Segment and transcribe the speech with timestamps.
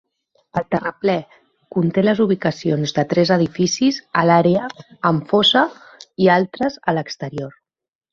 [0.59, 1.15] El terraplè
[1.75, 4.71] conté les ubicacions de tres edificis a l'àrea
[5.11, 5.63] amb fossa
[6.25, 7.53] i altres a l'exterior.